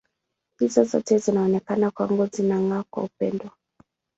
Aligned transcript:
Hizo 0.59 0.83
zote 0.83 1.17
zinaonekana 1.17 1.91
kwangu 1.95 2.25
zinang’aa 2.33 2.83
kwa 2.91 3.03
upendo. 3.03 3.49